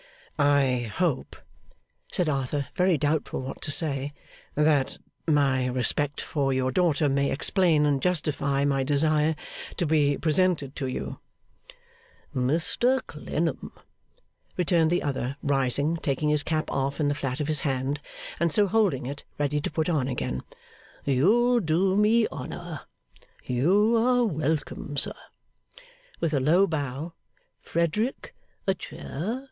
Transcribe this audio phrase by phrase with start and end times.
[0.39, 1.35] 'I hope,'
[2.11, 4.13] said Arthur, very doubtful what to say,
[4.55, 9.35] 'that my respect for your daughter may explain and justify my desire
[9.77, 11.19] to be presented to you,
[12.33, 13.73] sir.' 'Mr Clennam,'
[14.57, 17.99] returned the other, rising, taking his cap off in the flat of his hand,
[18.39, 20.41] and so holding it, ready to put on again,
[21.05, 22.81] 'you do me honour.
[23.45, 25.13] You are welcome, sir;'
[26.19, 27.13] with a low bow.
[27.61, 28.33] 'Frederick,
[28.65, 29.39] a chair.